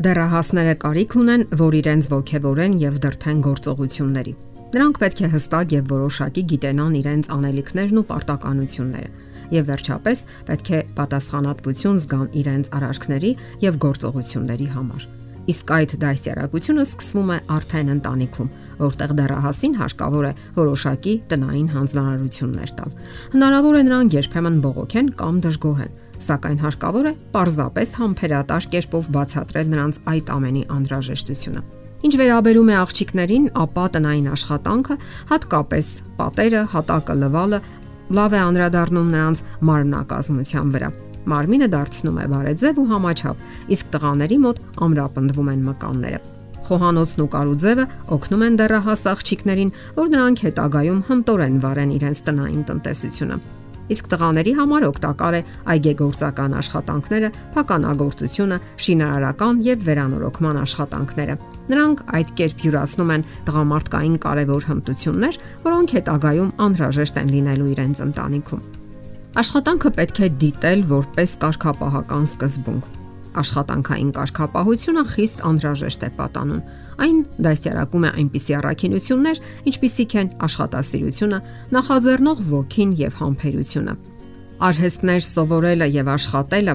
Դեռահասները 0.00 0.74
կարիք 0.80 1.14
ունեն, 1.20 1.42
որ 1.60 1.74
իրենց 1.76 2.06
ողջևորեն 2.08 2.76
եւ 2.80 2.94
դրթեն 3.04 3.40
գործողությունների։ 3.44 4.32
Նրանք 4.72 5.00
պետք 5.02 5.20
է 5.20 5.28
հստակ 5.34 5.74
եւ 5.76 5.90
որոշակի 5.90 6.44
գիտենան 6.52 6.96
իրենց 7.00 7.28
անելիքներն 7.36 8.00
ու 8.00 8.04
պարտականությունները 8.08 9.10
եւ 9.50 9.68
վերջապես 9.68 10.24
պետք 10.48 10.70
է 10.70 10.80
պատասխանատվություն 10.96 12.00
զգան 12.00 12.26
իրենց 12.40 12.72
արարքների 12.80 13.32
եւ 13.66 13.78
գործողությունների 13.84 14.68
համար։ 14.80 15.06
Իսկ 15.50 15.70
այդ 15.76 15.92
դասյարակությունը 16.00 16.82
սկսվում 16.86 17.30
է 17.34 17.38
արդեն 17.60 17.92
ընտանիքում, 18.00 18.50
որտեղ 18.80 19.14
դեռահասին 19.20 19.74
հարկավոր 19.80 20.26
է 20.30 20.32
որոշակի 20.60 21.14
տնային 21.32 21.70
հանձնարարություններ 21.76 22.72
տալ։ 22.80 22.92
Հնարավոր 23.34 23.80
է 23.80 23.82
նրանք 23.90 24.16
երբեմն 24.20 24.60
բողոքեն 24.64 25.08
կամ 25.20 25.40
դժգոհեն, 25.44 25.96
սակայն 26.24 26.58
հարկավոր 26.60 27.06
է 27.10 27.12
պարզապես 27.34 27.92
համբերատար 28.00 28.66
կերպով 28.74 29.10
բացատրել 29.16 29.70
նրանց 29.74 29.98
այդ 30.12 30.32
ամենի 30.36 30.62
անհրաժեշտությունը։ 30.76 31.62
Ինչ 32.00 32.14
վերաբերում 32.16 32.70
է 32.70 32.76
աղջիկներին, 32.80 33.46
ապա 33.60 33.84
տնային 33.94 34.28
աշխատանքը, 34.32 34.96
հատկապես 35.30 35.88
պատերը, 36.16 36.62
հատակը 36.74 37.16
լվալը, 37.20 37.60
լավ 38.16 38.36
է 38.36 38.40
անդրադառնում 38.40 39.10
նրանց 39.14 39.42
մարմնակազմության 39.68 40.72
վրա։ 40.76 40.90
Մարմինը 41.30 41.68
դարձնում 41.76 42.20
է 42.20 42.26
բարեձև 42.32 42.80
ու 42.80 42.88
համաչափ, 42.90 43.46
իսկ 43.76 43.92
տղաների 43.92 44.38
մոտ 44.40 44.62
ամրապնդվում 44.88 45.52
են 45.52 45.62
մկանները։ 45.68 46.20
Խոհանոցն 46.70 47.22
ու 47.24 47.30
կարուձևը 47.36 47.86
օգնում 48.16 48.44
են 48.48 48.58
դեռահաս 48.60 49.06
աղջիկներին, 49.12 49.72
որ 50.00 50.12
նրանք 50.16 50.44
հետագայում 50.48 51.00
հմտորեն 51.10 51.56
վարեն 51.64 51.96
իրենց 52.00 52.26
տնային 52.30 52.64
տնտեսությունը 52.70 53.40
իսկ 53.94 54.10
տղաների 54.12 54.52
համար 54.58 54.86
օգտակար 54.90 55.36
է 55.38 55.40
այգեգործական 55.74 56.56
աշխատանքները, 56.60 57.30
փականագործությունը, 57.56 58.58
շինարարական 58.86 59.62
եւ 59.66 59.84
վերանորոգման 59.88 60.60
աշխատանքները։ 60.60 61.34
Նրանք 61.70 62.04
այդ 62.20 62.32
կերպ 62.40 62.64
յուրացնում 62.66 63.12
են 63.16 63.26
տղամարդկային 63.50 64.16
կարևոր 64.26 64.68
հմտություններ, 64.70 65.40
որոնք 65.66 65.96
հետագայում 66.00 66.54
անհրաժեշտ 66.70 67.20
են 67.20 67.34
լինելու 67.34 67.72
իրենց 67.74 68.04
ընտանիքում։ 68.10 68.64
Աշխատանքը 69.40 69.90
պետք 70.00 70.24
է 70.26 70.32
դիտել 70.42 70.80
որպես 70.90 71.36
կարգապահական 71.44 72.24
սկզբունք 72.30 72.99
Աշխատանքային 73.30 74.10
կարգապահությունը 74.16 75.02
խիստ 75.10 75.42
անհրաժեշտ 75.46 76.06
է 76.06 76.08
պատանուն։ 76.18 76.62
Այն 77.04 77.18
դասյարակում 77.46 78.06
է 78.06 78.10
այնպիսի 78.20 78.56
առաքինություններ, 78.60 79.42
ինչպիսիք 79.70 80.16
են 80.20 80.32
աշխատասիրությունը, 80.46 81.38
նախաձեռնող 81.76 82.42
ոգին 82.50 82.94
եւ 83.00 83.20
համբերությունը։ 83.20 83.94
Արհեստներ 84.70 85.22
սովորելը 85.30 85.88
եւ 86.00 86.10
աշխատելը 86.16 86.74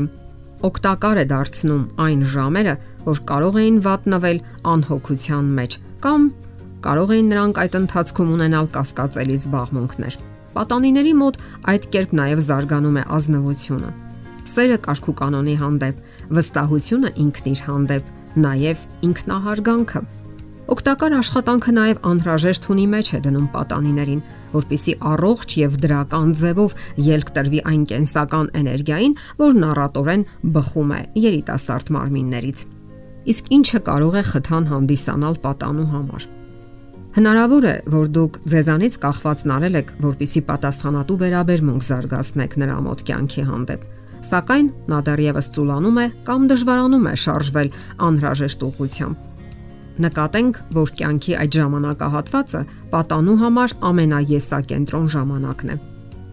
օգտակար 0.65 1.19
է 1.21 1.25
դարձնում 1.29 1.83
այն 2.05 2.21
ժամերը, 2.31 2.75
որ 3.05 3.19
կարող 3.29 3.59
էին 3.61 3.77
վատնվել 3.85 4.39
անհոգության 4.71 5.51
մեջ 5.59 5.77
կամ 6.05 6.25
կարող 6.85 7.13
էին 7.15 7.29
նրանք 7.33 7.59
այդ 7.65 7.77
ընթացքում 7.81 8.33
ունենալ 8.37 8.71
կասկածելի 8.77 9.37
զբաղմունքներ։ 9.41 10.17
Պատանիների 10.55 11.13
մոտ 11.21 11.39
այդ 11.75 11.87
կերպ 11.95 12.17
նաև 12.21 12.43
զարգանում 12.47 12.99
է 13.01 13.05
ազնվությունը 13.19 14.04
սերը 14.49 14.77
կարգու 14.85 15.15
կանոնի 15.21 15.55
հանդեպ, 15.61 16.03
վստահությունը 16.37 17.11
ինքն 17.25 17.49
իր 17.51 17.63
հանդեպ, 17.65 18.11
նաև 18.45 18.85
ինքնահարգանքը։ 19.07 20.01
Օգտակար 20.65 21.13
աշխատանքը 21.13 21.71
նաև 21.77 21.97
անհրաժեշտ 22.09 22.63
ունի 22.73 22.85
մեջ 22.89 23.09
է 23.13 23.17
դնում 23.25 23.49
պատանիներին, 23.53 24.21
որpիսի 24.55 24.93
առողջ 25.11 25.55
եւ 25.61 25.75
դրական 25.83 26.31
ձևով 26.39 26.73
ելք 27.05 27.29
տրվի 27.35 27.59
այն 27.69 27.83
կենսական 27.91 28.47
էներգիային, 28.61 29.13
որ 29.41 29.59
նառատորեն 29.61 30.23
բխում 30.55 30.95
է 30.95 31.01
երիտասարդ 31.25 31.91
մարմիններից։ 31.95 32.65
Իսկ 33.35 33.53
ինչը 33.57 33.81
կարող 33.85 34.17
է 34.17 34.23
խթան 34.31 34.65
հանդիսանալ 34.73 35.37
պատանու 35.45 35.87
համար։ 35.93 36.25
Հնարավոր 37.15 37.65
է, 37.65 37.75
որ 37.93 38.07
դուք 38.15 38.39
ձեզանից 38.51 38.97
կախված 39.05 39.43
նարել 39.49 39.77
եք, 39.79 39.93
որpիսի 40.03 40.41
պատասխանատու 40.49 41.19
վերաբերմունք 41.21 41.85
զարգացնեք 41.85 42.57
նրա 42.65 42.79
մոտ 42.89 43.05
կյանքի 43.07 43.45
հանդեպ 43.53 43.85
սակայն 44.25 44.67
նա 44.91 44.99
դեռևս 45.07 45.49
ծուլանում 45.55 45.97
է 46.01 46.05
կամ 46.27 46.47
դժվարանում 46.51 47.07
է 47.11 47.15
շարժվել 47.25 47.69
անհրաժեշտ 48.09 48.65
ուղղությամբ։ 48.69 49.31
Նկատենք, 49.95 50.57
որ 50.75 50.91
կյանքի 50.99 51.35
այդ 51.39 51.55
ժամանակահատվածը 51.55 52.61
պատանու 52.91 53.35
համար 53.41 53.75
ամենաեսակենտրոն 53.89 55.05
ժամանակն 55.15 55.71
է։ 55.71 55.77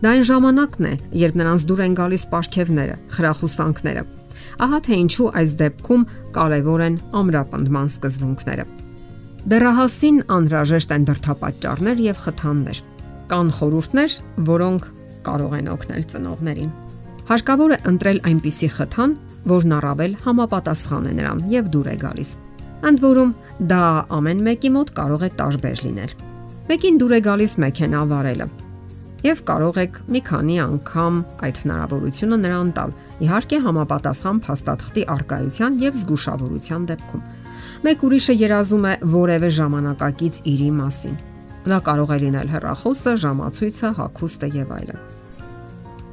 Դա 0.03 0.13
այն 0.17 0.25
ժամանակն 0.33 0.89
է, 0.89 0.95
երբ 1.21 1.37
նրանց 1.39 1.67
դուր 1.71 1.83
են 1.85 1.95
գալիս 2.01 2.25
ապարքևները, 2.27 2.97
խրախուսանքները։ 3.15 4.03
Ահա 4.67 4.79
թե 4.83 4.99
ինչու 5.03 5.29
այս 5.39 5.55
դեպքում 5.63 6.07
կարևոր 6.35 6.83
են 6.89 6.97
ամրապնդման 7.23 7.93
սկզբունքները։ 7.93 8.67
Դեռահասին 9.53 10.19
անհրաժեշտ 10.43 10.97
են 10.97 11.07
դրթապաճառներ 11.13 12.03
եւ 12.03 12.23
խթաններ։ 12.27 12.83
Կան 13.31 13.49
խորհուրդներ, 13.63 14.19
որոնք 14.51 14.89
կարող 15.27 15.59
են 15.63 15.71
օգնել 15.73 16.07
ծնողներին։ 16.13 16.71
Հարկավոր 17.29 17.73
է 17.77 17.79
ընտրել 17.93 18.19
այնպիսի 18.29 18.69
խթան, 18.77 19.13
որն 19.53 19.77
առավել 19.79 20.17
համապատասխան 20.25 21.07
է 21.07 21.13
նրան 21.19 21.45
եւ 21.53 21.71
դուր 21.75 21.93
է 21.93 21.97
գալիս։ 22.03 22.33
Ընդ 22.83 23.03
որում, 23.03 23.31
դա 23.71 23.85
ամեն 24.19 24.43
մեկի 24.49 24.71
մոտ 24.75 24.91
կարող 24.99 25.23
է 25.23 25.31
տարբեր 25.39 25.83
լինել։ 25.87 26.15
Մեկին 26.73 26.99
դուր 27.03 27.15
է 27.15 27.21
գալիս 27.27 27.55
մեքենա 27.63 28.03
վարելը, 28.11 28.47
եւ 29.23 29.43
կարող 29.47 29.79
եք 29.83 29.99
մի 30.11 30.21
քանի 30.27 30.57
անգամ 30.67 31.19
այդ 31.47 31.61
հնարավորությունը 31.63 32.39
նրան 32.43 32.73
տալ։ 32.79 32.95
Իհարկե 33.23 33.61
համապատասխան 33.67 34.43
փաստաթղթի 34.49 35.07
արկայության 35.15 35.79
եւ 35.83 35.99
զգուշավորության 36.03 36.91
դեպքում։ 36.91 37.25
Մեկ 37.87 38.05
ուրիշը 38.09 38.39
երազում 38.43 38.87
է 38.91 38.95
որևէ 39.15 39.55
ժամանակակից 39.63 40.45
իրի 40.57 40.71
մասին։ 40.83 41.17
Դա 41.71 41.83
կարող 41.87 42.15
է 42.19 42.21
լինել 42.27 42.55
հեռախոսը, 42.57 43.19
ժամացույցը, 43.23 43.97
հագուստը 44.03 44.55
եւ 44.59 44.79
այլն 44.83 45.22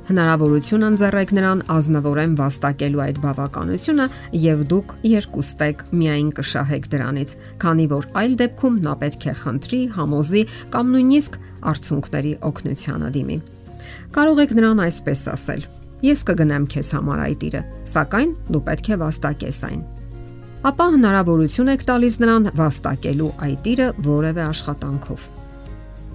հնարավորություն 0.09 0.85
ընձեռեք 0.87 1.31
նրան 1.37 1.59
ազնվորեն 1.73 2.31
վաստակելու 2.39 3.03
այդ 3.05 3.19
բավականությունը 3.25 4.07
եւ 4.43 4.63
դուք 4.73 4.95
երկուստեք 5.09 5.83
միայն 5.99 6.31
կշահեք 6.39 6.89
դրանից, 6.93 7.35
քանի 7.61 7.85
որ 7.93 8.07
այլ 8.23 8.33
դեպքում 8.41 8.79
նա 8.87 8.95
պետք 9.03 9.27
է 9.29 9.35
խնդրի, 9.43 9.81
համոզի 9.99 10.43
կամ 10.73 10.91
նույնիսկ 10.95 11.37
արցունքների 11.73 12.33
օգնությանը 12.49 13.13
դիմի։ 13.19 13.37
Կարող 14.17 14.43
եք 14.47 14.57
նրան 14.57 14.83
այսպես 14.89 15.23
ասել. 15.35 15.63
Ես 16.09 16.25
կգնամ 16.25 16.67
քեզ 16.73 16.91
համար 16.95 17.23
այդ 17.29 17.47
իրը, 17.49 17.63
սակայն 17.93 18.35
դու 18.49 18.65
պետք 18.69 18.93
է 18.95 18.99
վաստակես 19.03 19.63
այն 19.69 19.81
ապա 20.59 20.85
հնարավորություն 20.91 21.69
եք 21.71 21.83
տալիս 21.87 22.15
նրան 22.19 22.49
վաստակելու 22.59 23.29
այդ 23.47 23.67
իրը 23.73 23.91
որևէ 24.09 24.41
աշխատանքով։ 24.49 25.27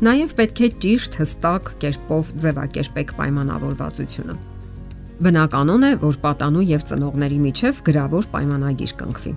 Նաև 0.04 0.32
պետք 0.37 0.60
է 0.66 0.69
ճիշտ 0.84 1.15
հստակ 1.16 1.69
կերպով 1.81 2.31
ձևակերպեք 2.42 3.12
պայմանավորվածությունը։ 3.16 4.34
Բնականon 5.25 5.87
է, 5.88 5.92
որ 6.03 6.19
պատանու 6.25 6.65
եւ 6.69 6.84
ծնողների 6.91 7.38
միջև 7.44 7.81
գրավոր 7.87 8.28
պայմանագիր 8.34 8.92
կնքվի։ 9.00 9.32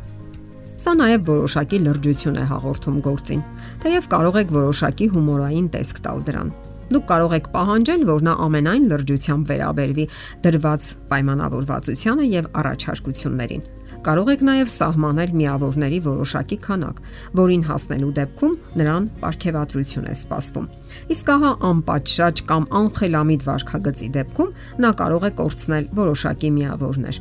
Սա 0.83 0.95
նաև 0.97 1.23
որոշակի 1.29 1.79
լրջություն 1.85 2.41
է 2.41 2.45
հաղորդում 2.51 3.00
գործին, 3.07 3.45
թեև 3.85 4.11
կարող 4.17 4.41
եք 4.44 4.53
որոշակի 4.57 5.09
հումորային 5.16 5.72
տեսք 5.78 6.03
տալ 6.09 6.28
դրան։ 6.28 6.53
Դուք 6.91 7.09
կարող 7.13 7.38
եք 7.38 7.49
պահանջել, 7.55 8.05
որ 8.11 8.28
նա 8.28 8.35
ամենայն 8.47 8.91
լրջությամբ 8.91 9.49
վերաբերվի 9.53 10.11
դրված 10.47 10.91
պայմանավորվածությանը 11.13 12.31
եւ 12.34 12.53
առաջարկություններին 12.63 13.67
Կարող 14.06 14.30
եք 14.34 14.44
նաև 14.47 14.69
սահմանել 14.72 15.31
միավորների 15.41 16.00
որոշակի 16.06 16.58
քանակ, 16.68 17.00
որին 17.40 17.63
հասնելու 17.68 18.12
դեպքում 18.18 18.53
նրան 18.81 19.08
ապարքեվատրություն 19.18 20.12
է 20.12 20.13
սպասվում։ 20.18 20.68
Իսկ 21.16 21.31
ահա 21.38 21.52
անպատշաճ 21.72 22.44
կամ 22.52 22.70
անխելամիտ 22.82 23.47
վարքագծի 23.47 24.11
դեպքում 24.20 24.53
նա 24.85 24.94
կարող 25.02 25.28
է 25.28 25.32
կորցնել 25.41 25.90
որոշակի 25.97 26.53
միավորներ 26.61 27.20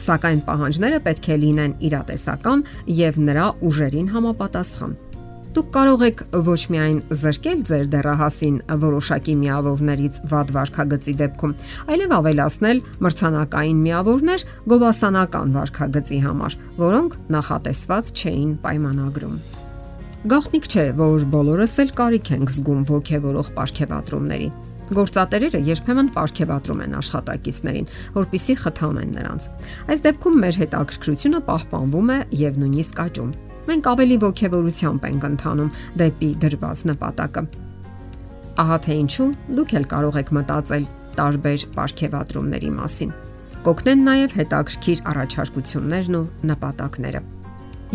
սակայն 0.00 0.38
պահանջները 0.46 0.98
պետք 1.04 1.26
է 1.28 1.36
լինեն 1.42 1.72
իրատեսական 1.90 2.62
եւ 3.00 3.18
նրա 3.26 3.46
ուժերին 3.68 4.06
համապատասխան։ 4.14 4.94
Դուք 5.50 5.70
կարող 5.74 6.02
եք 6.06 6.20
ոչ 6.46 6.60
միայն 6.70 6.98
զրկել 7.10 7.62
ձեր 7.66 7.86
դեռահասին 7.90 8.58
որոշակի 8.84 9.32
միավորներից 9.40 10.20
վատ 10.30 10.52
վարքագծի 10.54 11.14
դեպքում, 11.22 11.54
այլև 11.90 12.14
ավելացնել 12.18 12.82
մրցանակային 13.06 13.80
միավորներ 13.86 14.44
գովասանական 14.70 15.56
վարքագծի 15.58 16.20
համար, 16.26 16.56
որոնք 16.78 17.18
նախատեսված 17.34 18.14
չէին 18.14 18.54
պայմանագրում։ 18.62 19.34
Գաղտնիք 20.30 20.70
չէ, 20.70 20.86
որ 21.02 21.28
բոլորս 21.34 21.76
էլ 21.82 21.92
կարիք 21.98 22.32
ենք 22.38 22.54
զգում 22.54 22.88
ողքեվորող 22.94 23.50
ապարքեվատրումների։ 23.50 24.48
Գործատերերը 24.90 25.58
երբեմն 25.66 26.08
ապարքեվատրում 26.10 26.80
են 26.86 26.96
աշխատակիցներին, 27.00 27.92
որpիսի 28.14 28.56
խթանեն 28.62 29.12
նրանց։ 29.18 29.46
Այս 29.90 30.02
դեպքում 30.06 30.40
մեր 30.46 30.58
հետաքրքրությունը 30.64 31.46
պահպանվում 31.50 32.10
է 32.10 32.18
եւ 32.40 32.58
նույնիսկ 32.60 33.06
աճում 33.06 33.30
մենք 33.70 33.88
ավելի 33.90 34.16
ողջավորությամբ 34.24 35.04
ենք 35.06 35.24
ընթանում 35.30 35.74
դեպի 36.00 36.28
դրված 36.42 36.80
նպատակը։ 36.90 37.42
Ահա 38.60 38.78
թե 38.84 38.96
ինչու 39.00 39.26
դուք 39.58 39.74
էլ 39.78 39.86
կարող 39.92 40.16
եք 40.20 40.32
մտածել 40.36 40.86
տարբեր 41.20 41.66
ապարքեվատրումների 41.70 42.70
մասին։ 42.80 43.12
կօգնեն 43.60 44.02
նաև 44.08 44.34
հետաքրքիր 44.40 45.00
առաջարկություններն 45.12 46.18
ու 46.18 46.24
նպատակները։ 46.50 47.22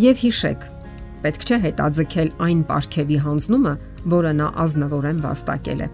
Եվ 0.06 0.24
հիշեք, 0.24 0.66
պետք 1.26 1.46
չէ 1.46 1.58
հետաձգել 1.66 2.30
այն 2.46 2.64
ապարքեվի 2.66 3.20
հանձնումը, 3.26 3.76
որը 4.16 4.34
նա 4.40 4.50
ազնվորեն 4.66 5.22
վաստակել 5.26 5.86
է։ 5.86 5.88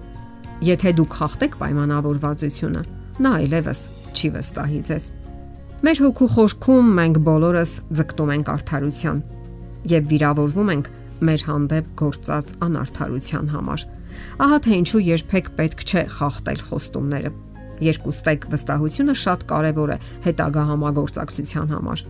Եթե 0.72 0.96
դուք 1.02 1.14
խախտեք 1.22 1.54
պայմանավորվածությունը, 1.62 2.82
նա 3.26 3.32
այլևս 3.42 3.80
չի 4.12 4.34
վստահի 4.36 4.82
ձեզ։ 4.92 5.06
Մեր 5.82 6.02
հոգու 6.06 6.32
խորքում 6.36 6.90
մենք 7.02 7.22
բոլորս 7.32 7.72
ձգտում 7.98 8.34
ենք 8.36 8.52
արդարության 8.52 9.22
եւ 9.90 10.10
վիրավորվում 10.12 10.74
ենք 10.76 10.90
մեր 11.22 11.46
հանդեպ 11.48 11.94
գործած 12.02 12.54
անարթարության 12.66 13.52
համար։ 13.54 13.86
Ահա 14.46 14.58
թե 14.66 14.78
ինչու 14.82 15.02
երբեք 15.08 15.50
պետք 15.58 15.86
չէ 15.88 16.04
խախտել 16.18 16.64
խոստումները 16.70 17.32
երկուստեք 17.82 18.48
վստահությունը 18.52 19.16
շատ 19.22 19.46
կարևոր 19.50 19.94
է 19.96 19.98
հետագա 20.26 20.64
համագործակցության 20.70 21.72
համար։ 21.76 22.04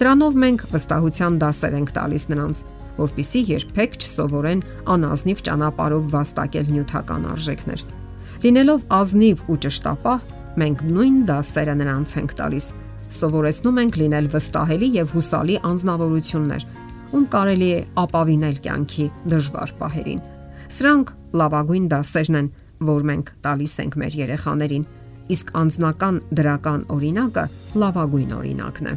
Դրանով 0.00 0.38
մենք 0.42 0.64
վստահության 0.72 1.38
դասեր 1.42 1.76
ենք 1.80 1.92
տալիս 1.96 2.24
նրանց, 2.32 2.62
որpիսի 2.96 3.42
երբեք 3.50 3.96
չսովորեն 4.00 4.62
անազնիվ 4.94 5.42
ճանապարհով 5.46 6.08
վաստակել 6.14 6.72
նյութական 6.76 7.28
արժեքներ։ 7.32 7.84
Լինելով 8.46 8.84
ազնիվ 8.96 9.44
ու 9.52 9.58
ճշտապահ, 9.66 10.26
մենք 10.60 10.82
նույն 10.96 11.16
դասերը 11.30 11.74
նրանց 11.80 12.12
ենք 12.20 12.34
տալիս։ 12.40 12.66
Սովորեցնում 13.16 13.80
ենք 13.82 13.98
լինել 14.02 14.28
վստահելի 14.34 14.88
եւ 14.96 15.12
հուսալի 15.16 15.56
անznավորություններ, 15.70 16.62
ում 17.14 17.26
կարելի 17.32 17.68
է 17.76 17.80
ապավինել 18.02 18.56
կյանքի 18.66 19.06
դժվար 19.32 19.74
պահերին։ 19.80 20.22
Սրանք 20.76 21.12
լավագույն 21.40 21.90
դասերն 21.92 22.38
են, 22.40 22.48
որ 22.86 23.04
մենք 23.10 23.28
տալիս 23.46 23.74
ենք 23.86 23.98
մեր 24.02 24.16
երեխաներին 24.26 24.86
իսկ 25.32 25.52
անձնական 25.58 26.18
դրական 26.38 26.82
օրինակը 26.96 27.44
լավագույն 27.82 28.34
օրինակն 28.36 28.90
է։ 28.90 28.96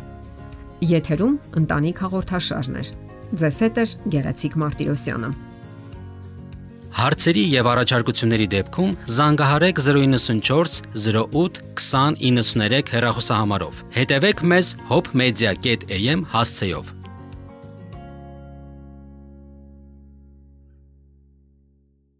Եթերում 0.89 1.37
ընտանիք 1.59 2.01
հաղորդաշարներ։ 2.05 2.91
Ձեզ 3.39 3.61
հետ 3.65 3.79
է 3.79 3.85
Գեղեցիկ 4.15 4.57
Մարտիրոսյանը։ 4.63 5.31
Հարցերի 6.99 7.43
եւ 7.53 7.67
առաջարկությունների 7.71 8.47
դեպքում 8.53 8.93
զանգահարեք 9.17 9.81
094 9.85 10.79
08 11.05 11.61
2093 11.79 12.93
հեռախոսահամարով։ 12.95 13.83
Հետևեք 13.99 14.45
մեզ 14.53 14.71
hopmedia.am 14.89 16.25
հասցեով։ 16.33 16.98